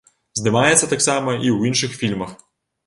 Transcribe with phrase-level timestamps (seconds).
[0.39, 2.35] Здымаецца таксама і ў іншых фільмах.